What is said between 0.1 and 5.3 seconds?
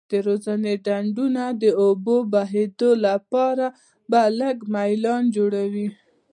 د روزنې ډنډونه د اوبو بهیدو لپاره په لږ میلان